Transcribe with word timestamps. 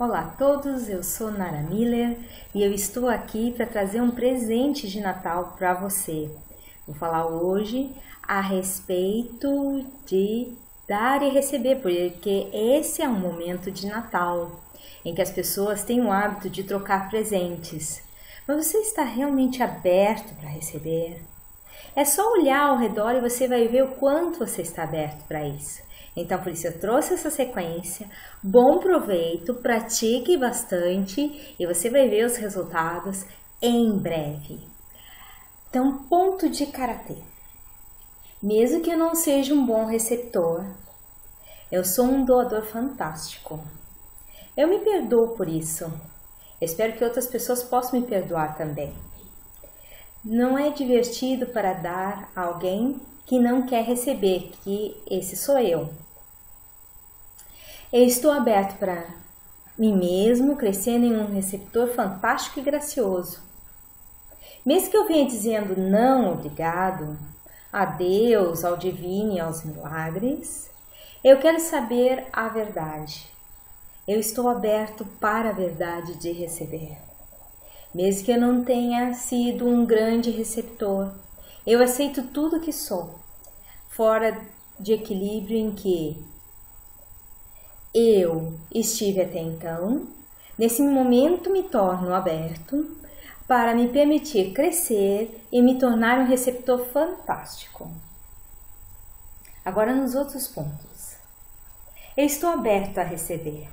Olá 0.00 0.20
a 0.20 0.36
todos, 0.36 0.88
eu 0.88 1.02
sou 1.02 1.32
Nara 1.32 1.60
Miller 1.60 2.16
e 2.54 2.62
eu 2.62 2.72
estou 2.72 3.08
aqui 3.08 3.50
para 3.50 3.66
trazer 3.66 4.00
um 4.00 4.12
presente 4.12 4.88
de 4.88 5.00
Natal 5.00 5.56
para 5.58 5.74
você. 5.74 6.30
Vou 6.86 6.94
falar 6.94 7.26
hoje 7.26 7.90
a 8.22 8.40
respeito 8.40 9.84
de 10.06 10.52
dar 10.86 11.20
e 11.24 11.30
receber, 11.30 11.80
porque 11.82 12.46
esse 12.52 13.02
é 13.02 13.08
um 13.08 13.18
momento 13.18 13.72
de 13.72 13.88
Natal 13.88 14.60
em 15.04 15.12
que 15.12 15.20
as 15.20 15.32
pessoas 15.32 15.82
têm 15.82 16.00
o 16.00 16.12
hábito 16.12 16.48
de 16.48 16.62
trocar 16.62 17.10
presentes. 17.10 18.00
Mas 18.46 18.66
você 18.66 18.78
está 18.78 19.02
realmente 19.02 19.64
aberto 19.64 20.32
para 20.36 20.48
receber? 20.48 21.20
É 21.96 22.04
só 22.04 22.34
olhar 22.34 22.68
ao 22.68 22.78
redor 22.78 23.16
e 23.16 23.20
você 23.20 23.48
vai 23.48 23.66
ver 23.66 23.82
o 23.82 23.96
quanto 23.96 24.38
você 24.38 24.62
está 24.62 24.84
aberto 24.84 25.26
para 25.26 25.44
isso. 25.44 25.87
Então, 26.20 26.40
por 26.42 26.50
isso 26.50 26.66
eu 26.66 26.80
trouxe 26.80 27.14
essa 27.14 27.30
sequência. 27.30 28.10
Bom 28.42 28.80
proveito, 28.80 29.54
pratique 29.54 30.36
bastante 30.36 31.54
e 31.56 31.64
você 31.64 31.88
vai 31.88 32.08
ver 32.08 32.26
os 32.26 32.36
resultados 32.36 33.24
em 33.62 33.96
breve. 33.96 34.58
Então, 35.70 36.04
ponto 36.08 36.48
de 36.48 36.66
karatê. 36.66 37.18
Mesmo 38.42 38.80
que 38.80 38.90
eu 38.90 38.98
não 38.98 39.14
seja 39.14 39.54
um 39.54 39.64
bom 39.64 39.86
receptor, 39.86 40.64
eu 41.70 41.84
sou 41.84 42.06
um 42.06 42.24
doador 42.24 42.64
fantástico. 42.64 43.60
Eu 44.56 44.66
me 44.66 44.80
perdoo 44.80 45.36
por 45.36 45.48
isso. 45.48 45.84
espero 46.60 46.94
que 46.94 47.04
outras 47.04 47.28
pessoas 47.28 47.62
possam 47.62 48.00
me 48.00 48.06
perdoar 48.06 48.56
também. 48.56 48.92
Não 50.24 50.58
é 50.58 50.70
divertido 50.70 51.46
para 51.46 51.74
dar 51.74 52.28
a 52.34 52.42
alguém 52.42 53.00
que 53.24 53.38
não 53.38 53.64
quer 53.64 53.84
receber, 53.84 54.50
que 54.64 55.00
esse 55.08 55.36
sou 55.36 55.58
eu. 55.58 55.90
Eu 57.90 58.04
estou 58.04 58.30
aberto 58.30 58.78
para 58.78 59.06
mim 59.78 59.96
mesmo, 59.96 60.56
crescendo 60.56 61.06
em 61.06 61.16
um 61.16 61.32
receptor 61.32 61.88
fantástico 61.88 62.60
e 62.60 62.62
gracioso. 62.62 63.40
Mesmo 64.64 64.90
que 64.90 64.96
eu 64.98 65.06
venha 65.06 65.26
dizendo 65.26 65.74
não, 65.74 66.34
obrigado, 66.34 67.18
a 67.72 67.86
Deus, 67.86 68.62
ao 68.62 68.76
divino 68.76 69.32
e 69.32 69.40
aos 69.40 69.64
milagres, 69.64 70.70
eu 71.24 71.38
quero 71.38 71.58
saber 71.60 72.26
a 72.30 72.46
verdade. 72.48 73.26
Eu 74.06 74.20
estou 74.20 74.50
aberto 74.50 75.06
para 75.18 75.48
a 75.48 75.54
verdade 75.54 76.16
de 76.16 76.30
receber. 76.30 76.98
Mesmo 77.94 78.26
que 78.26 78.32
eu 78.32 78.38
não 78.38 78.64
tenha 78.64 79.14
sido 79.14 79.66
um 79.66 79.86
grande 79.86 80.30
receptor, 80.30 81.10
eu 81.66 81.82
aceito 81.82 82.22
tudo 82.22 82.60
que 82.60 82.72
sou, 82.72 83.18
fora 83.88 84.38
de 84.78 84.92
equilíbrio 84.92 85.56
em 85.56 85.70
que 85.70 86.22
eu 87.94 88.58
estive 88.74 89.22
até 89.22 89.38
então, 89.38 90.06
nesse 90.58 90.82
momento 90.82 91.50
me 91.50 91.62
torno 91.62 92.14
aberto 92.14 92.96
para 93.46 93.74
me 93.74 93.88
permitir 93.88 94.52
crescer 94.52 95.42
e 95.50 95.62
me 95.62 95.78
tornar 95.78 96.18
um 96.18 96.26
receptor 96.26 96.84
fantástico. 96.86 97.90
Agora, 99.64 99.94
nos 99.94 100.14
outros 100.14 100.46
pontos. 100.46 101.16
Eu 102.16 102.26
estou 102.26 102.50
aberto 102.50 102.98
a 102.98 103.02
receber. 103.02 103.68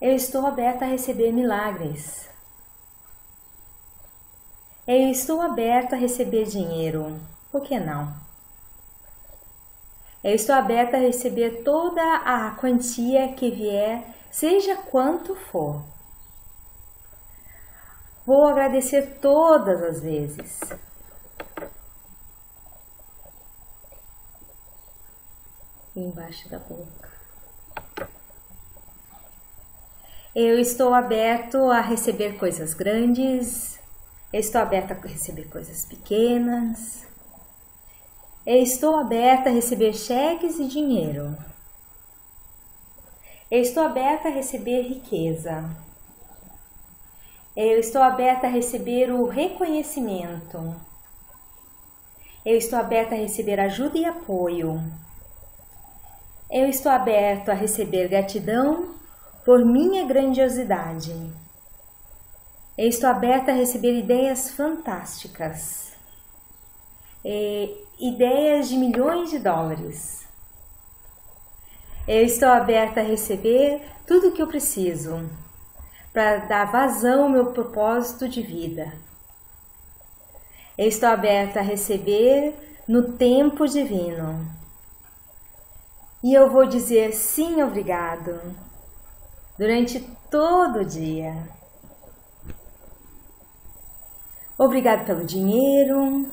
Eu 0.00 0.14
estou 0.14 0.46
aberto 0.46 0.82
a 0.82 0.86
receber 0.86 1.32
milagres. 1.32 2.28
Eu 4.86 5.10
estou 5.10 5.40
aberto 5.40 5.94
a 5.94 5.96
receber 5.96 6.44
dinheiro. 6.44 7.18
Por 7.50 7.62
que 7.62 7.80
não? 7.80 8.25
Eu 10.26 10.34
estou 10.34 10.56
aberta 10.56 10.96
a 10.96 11.00
receber 11.00 11.62
toda 11.62 12.02
a 12.02 12.50
quantia 12.56 13.32
que 13.34 13.48
vier, 13.48 14.12
seja 14.28 14.74
quanto 14.74 15.36
for. 15.36 15.84
Vou 18.26 18.48
agradecer 18.48 19.20
todas 19.20 19.80
as 19.80 20.00
vezes. 20.00 20.58
Embaixo 25.94 26.48
da 26.48 26.58
boca. 26.58 27.08
Eu 30.34 30.58
estou 30.58 30.92
aberto 30.92 31.70
a 31.70 31.80
receber 31.80 32.36
coisas 32.36 32.74
grandes, 32.74 33.78
eu 34.32 34.40
estou 34.40 34.60
aberta 34.60 34.92
a 34.92 35.06
receber 35.06 35.44
coisas 35.44 35.84
pequenas. 35.84 37.06
Estou 38.46 38.94
aberta 38.94 39.50
a 39.50 39.52
receber 39.52 39.92
cheques 39.92 40.60
e 40.60 40.68
dinheiro. 40.68 41.36
Eu 43.50 43.60
estou 43.60 43.82
aberta 43.82 44.28
a 44.28 44.30
receber 44.30 44.82
riqueza. 44.82 45.68
Eu 47.56 47.80
estou 47.80 48.00
aberta 48.00 48.46
a 48.46 48.50
receber 48.50 49.10
o 49.10 49.26
reconhecimento. 49.26 50.76
Eu 52.44 52.56
estou 52.56 52.78
aberta 52.78 53.16
a 53.16 53.18
receber 53.18 53.58
ajuda 53.58 53.98
e 53.98 54.04
apoio. 54.04 54.80
Eu 56.48 56.68
estou 56.68 56.92
aberto 56.92 57.48
a 57.48 57.54
receber 57.54 58.06
gratidão 58.06 58.94
por 59.44 59.64
minha 59.64 60.06
grandiosidade. 60.06 61.12
Eu 62.78 62.88
estou 62.88 63.10
aberta 63.10 63.50
a 63.50 63.56
receber 63.56 63.98
ideias 63.98 64.52
fantásticas 64.52 65.95
ideias 67.98 68.68
de 68.68 68.76
milhões 68.76 69.30
de 69.30 69.38
dólares. 69.38 70.26
Eu 72.06 72.24
estou 72.24 72.48
aberta 72.48 73.00
a 73.00 73.04
receber 73.04 73.82
tudo 74.06 74.28
o 74.28 74.32
que 74.32 74.40
eu 74.40 74.46
preciso 74.46 75.28
para 76.12 76.36
dar 76.38 76.70
vazão 76.70 77.24
ao 77.24 77.28
meu 77.28 77.46
propósito 77.52 78.28
de 78.28 78.42
vida. 78.42 78.92
Eu 80.78 80.88
estou 80.88 81.08
aberta 81.08 81.60
a 81.60 81.62
receber 81.62 82.54
no 82.86 83.12
tempo 83.12 83.66
divino. 83.66 84.46
E 86.22 86.32
eu 86.32 86.50
vou 86.50 86.66
dizer 86.66 87.12
sim, 87.12 87.62
obrigado, 87.62 88.40
durante 89.58 90.00
todo 90.30 90.80
o 90.80 90.84
dia. 90.84 91.34
Obrigado 94.58 95.04
pelo 95.04 95.24
dinheiro, 95.24 96.26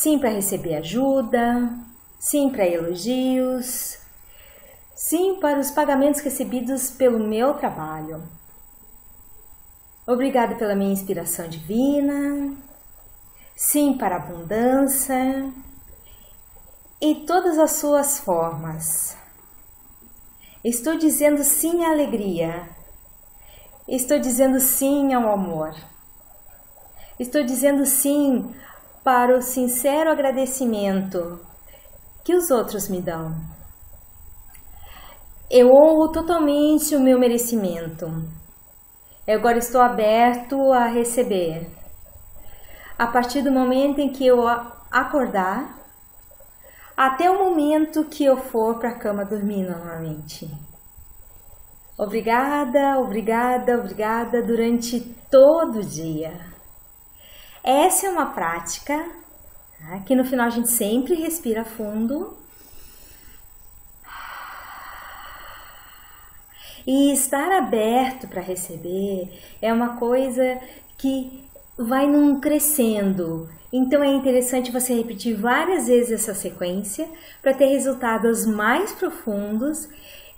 sim 0.00 0.18
para 0.18 0.30
receber 0.30 0.76
ajuda, 0.76 1.70
sim 2.18 2.48
para 2.48 2.66
elogios, 2.66 3.98
sim 4.96 5.38
para 5.38 5.60
os 5.60 5.70
pagamentos 5.70 6.22
recebidos 6.22 6.90
pelo 6.90 7.18
meu 7.18 7.52
trabalho. 7.52 8.26
Obrigado 10.06 10.56
pela 10.56 10.74
minha 10.74 10.90
inspiração 10.90 11.46
divina, 11.48 12.56
sim 13.54 13.92
para 13.92 14.16
a 14.16 14.18
abundância 14.18 15.52
e 16.98 17.14
todas 17.26 17.58
as 17.58 17.72
suas 17.72 18.18
formas. 18.20 19.14
Estou 20.64 20.96
dizendo 20.96 21.44
sim 21.44 21.84
à 21.84 21.90
alegria. 21.90 22.70
Estou 23.86 24.18
dizendo 24.18 24.60
sim 24.60 25.12
ao 25.12 25.30
amor. 25.30 25.74
Estou 27.18 27.44
dizendo 27.44 27.84
sim 27.84 28.50
para 29.02 29.36
o 29.36 29.42
sincero 29.42 30.10
agradecimento 30.10 31.40
que 32.24 32.34
os 32.34 32.50
outros 32.50 32.88
me 32.88 33.00
dão. 33.00 33.34
Eu 35.50 35.68
honro 35.68 36.12
totalmente 36.12 36.94
o 36.94 37.00
meu 37.00 37.18
merecimento. 37.18 38.06
Eu 39.26 39.38
agora 39.38 39.58
estou 39.58 39.80
aberto 39.80 40.72
a 40.72 40.86
receber. 40.86 41.68
A 42.98 43.06
partir 43.06 43.42
do 43.42 43.50
momento 43.50 43.98
em 43.98 44.12
que 44.12 44.26
eu 44.26 44.46
acordar, 44.90 45.78
até 46.96 47.30
o 47.30 47.38
momento 47.38 48.04
que 48.04 48.24
eu 48.24 48.36
for 48.36 48.78
para 48.78 48.90
a 48.90 48.98
cama 48.98 49.24
dormir 49.24 49.68
novamente. 49.68 50.48
Obrigada, 51.98 52.98
obrigada, 52.98 53.78
obrigada 53.78 54.42
durante 54.42 55.00
todo 55.30 55.80
o 55.80 55.84
dia. 55.84 56.32
Essa 57.62 58.06
é 58.06 58.10
uma 58.10 58.26
prática 58.26 58.96
tá? 59.78 60.00
que 60.00 60.14
no 60.14 60.24
final 60.24 60.46
a 60.46 60.50
gente 60.50 60.68
sempre 60.68 61.14
respira 61.14 61.64
fundo. 61.64 62.36
E 66.86 67.12
estar 67.12 67.52
aberto 67.52 68.26
para 68.26 68.40
receber 68.40 69.30
é 69.60 69.72
uma 69.72 69.96
coisa 69.96 70.58
que 70.96 71.44
vai 71.76 72.06
num 72.06 72.40
crescendo. 72.40 73.48
Então 73.72 74.02
é 74.02 74.08
interessante 74.08 74.72
você 74.72 74.94
repetir 74.94 75.36
várias 75.36 75.86
vezes 75.86 76.12
essa 76.12 76.34
sequência 76.34 77.08
para 77.40 77.54
ter 77.54 77.66
resultados 77.66 78.44
mais 78.44 78.92
profundos 78.92 79.88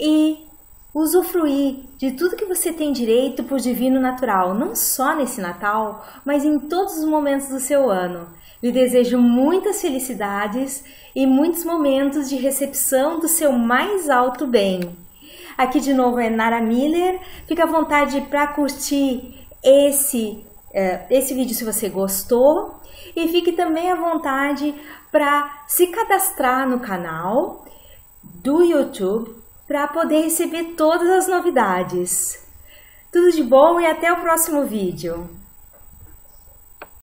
e 0.00 0.47
usufruir 0.94 1.80
de 1.98 2.12
tudo 2.12 2.36
que 2.36 2.46
você 2.46 2.72
tem 2.72 2.92
direito 2.92 3.44
por 3.44 3.60
divino 3.60 4.00
natural, 4.00 4.54
não 4.54 4.74
só 4.74 5.14
nesse 5.14 5.40
Natal, 5.40 6.06
mas 6.24 6.44
em 6.44 6.58
todos 6.58 6.98
os 6.98 7.04
momentos 7.04 7.48
do 7.48 7.60
seu 7.60 7.90
ano. 7.90 8.28
Lhe 8.62 8.72
desejo 8.72 9.18
muitas 9.18 9.80
felicidades 9.80 10.82
e 11.14 11.26
muitos 11.26 11.64
momentos 11.64 12.28
de 12.28 12.36
recepção 12.36 13.20
do 13.20 13.28
seu 13.28 13.52
mais 13.52 14.10
alto 14.10 14.46
bem. 14.46 14.80
Aqui 15.56 15.80
de 15.80 15.92
novo 15.92 16.18
é 16.18 16.28
Nara 16.28 16.60
Miller. 16.60 17.20
Fica 17.46 17.64
à 17.64 17.66
vontade 17.66 18.20
para 18.22 18.48
curtir 18.48 19.46
esse, 19.62 20.44
uh, 20.70 21.06
esse 21.10 21.34
vídeo 21.34 21.54
se 21.54 21.64
você 21.64 21.88
gostou. 21.88 22.80
E 23.14 23.28
fique 23.28 23.52
também 23.52 23.90
à 23.90 23.94
vontade 23.94 24.74
para 25.10 25.64
se 25.68 25.86
cadastrar 25.88 26.68
no 26.68 26.80
canal 26.80 27.64
do 28.22 28.62
YouTube 28.62 29.38
para 29.68 29.86
poder 29.86 30.22
receber 30.22 30.74
todas 30.74 31.08
as 31.10 31.28
novidades. 31.28 32.42
Tudo 33.12 33.30
de 33.30 33.42
bom 33.42 33.78
e 33.78 33.86
até 33.86 34.10
o 34.10 34.20
próximo 34.20 34.64
vídeo. 34.64 35.28